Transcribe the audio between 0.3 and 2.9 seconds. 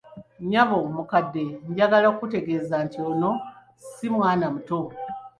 Nyabo mukadde, njagala okukutegeeza